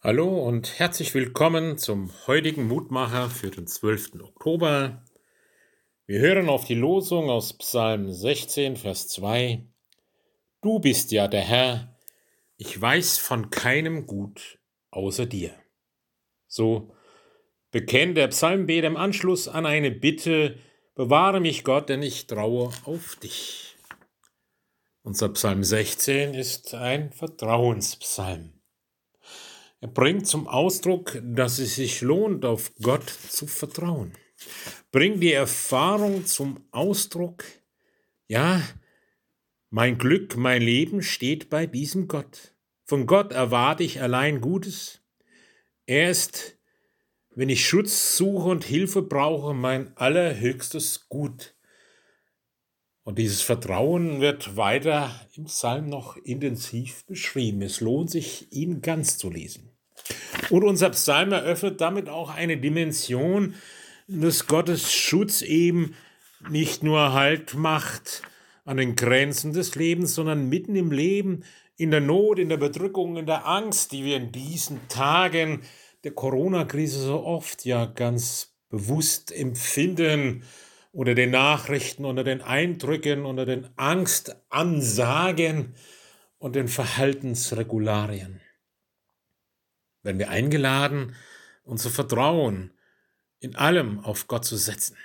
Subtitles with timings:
[0.00, 4.20] Hallo und herzlich willkommen zum heutigen Mutmacher für den 12.
[4.22, 5.04] Oktober.
[6.06, 9.66] Wir hören auf die Losung aus Psalm 16, Vers 2.
[10.60, 11.98] Du bist ja der Herr,
[12.56, 14.60] ich weiß von keinem Gut
[14.92, 15.52] außer dir.
[16.46, 16.94] So
[17.72, 20.60] bekennt der Psalmbeter im Anschluss an eine Bitte,
[20.94, 23.76] bewahre mich Gott, denn ich traue auf dich.
[25.02, 28.57] Unser Psalm 16 ist ein Vertrauenspsalm.
[29.80, 34.12] Er bringt zum Ausdruck, dass es sich lohnt, auf Gott zu vertrauen.
[34.90, 37.44] Bringt die Erfahrung zum Ausdruck,
[38.26, 38.62] ja,
[39.70, 42.54] mein Glück, mein Leben steht bei diesem Gott.
[42.84, 45.00] Von Gott erwarte ich allein Gutes.
[45.86, 46.58] Er ist,
[47.34, 51.54] wenn ich Schutz suche und Hilfe brauche, mein allerhöchstes Gut.
[53.02, 57.62] Und dieses Vertrauen wird weiter im Psalm noch intensiv beschrieben.
[57.62, 59.67] Es lohnt sich, ihn ganz zu lesen.
[60.50, 63.54] Und unser Psalm eröffnet damit auch eine Dimension,
[64.06, 65.94] dass Gottes Schutz eben
[66.48, 68.22] nicht nur Halt macht
[68.64, 71.44] an den Grenzen des Lebens, sondern mitten im Leben,
[71.76, 75.62] in der Not, in der Bedrückung, in der Angst, die wir in diesen Tagen
[76.04, 80.42] der Corona-Krise so oft ja ganz bewusst empfinden,
[80.92, 85.74] unter den Nachrichten, unter den Eindrücken, unter den Angstansagen
[86.38, 88.40] und den Verhaltensregularien
[90.08, 91.14] werden wir eingeladen,
[91.64, 92.70] unser Vertrauen
[93.40, 94.96] in allem auf Gott zu setzen.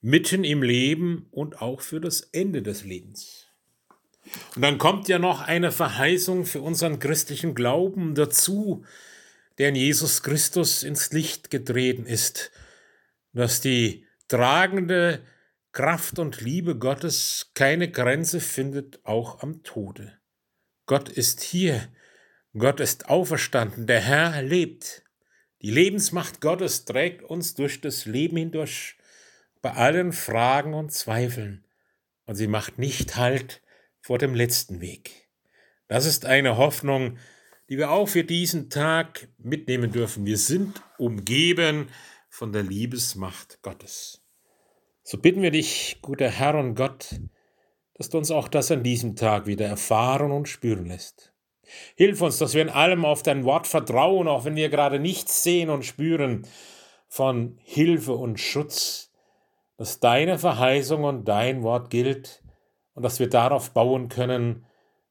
[0.00, 3.46] Mitten im Leben und auch für das Ende des Lebens.
[4.56, 8.84] Und dann kommt ja noch eine Verheißung für unseren christlichen Glauben dazu,
[9.58, 12.50] der in Jesus Christus ins Licht getreten ist,
[13.32, 15.22] dass die tragende
[15.70, 20.18] Kraft und Liebe Gottes keine Grenze findet, auch am Tode.
[20.86, 21.88] Gott ist hier,
[22.56, 25.02] Gott ist auferstanden, der Herr lebt.
[25.60, 28.96] Die Lebensmacht Gottes trägt uns durch das Leben hindurch
[29.60, 31.64] bei allen Fragen und Zweifeln,
[32.26, 33.60] und sie macht nicht Halt
[34.00, 35.28] vor dem letzten Weg.
[35.88, 37.18] Das ist eine Hoffnung,
[37.68, 40.24] die wir auch für diesen Tag mitnehmen dürfen.
[40.24, 41.88] Wir sind umgeben
[42.28, 44.22] von der Liebesmacht Gottes.
[45.02, 47.18] So bitten wir dich, guter Herr und Gott,
[47.94, 51.33] dass du uns auch das an diesem Tag wieder erfahren und spüren lässt.
[51.96, 55.42] Hilf uns, dass wir in allem auf dein Wort vertrauen, auch wenn wir gerade nichts
[55.42, 56.46] sehen und spüren
[57.08, 59.12] von Hilfe und Schutz,
[59.76, 62.42] dass deine Verheißung und dein Wort gilt
[62.94, 64.66] und dass wir darauf bauen können,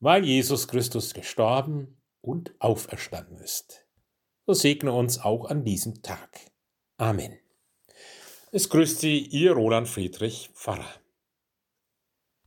[0.00, 3.86] weil Jesus Christus gestorben und auferstanden ist.
[4.46, 6.50] So segne uns auch an diesem Tag.
[6.98, 7.38] Amen.
[8.52, 11.03] Es grüßt Sie, Ihr Roland Friedrich Pfarrer.